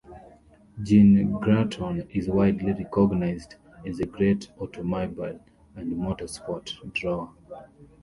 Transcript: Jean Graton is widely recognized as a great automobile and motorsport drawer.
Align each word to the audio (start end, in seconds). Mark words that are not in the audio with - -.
Jean 0.81 1.31
Graton 1.33 2.09
is 2.09 2.27
widely 2.27 2.71
recognized 2.73 3.57
as 3.85 3.99
a 3.99 4.05
great 4.07 4.51
automobile 4.59 5.39
and 5.75 5.93
motorsport 5.93 6.91
drawer. 6.93 7.31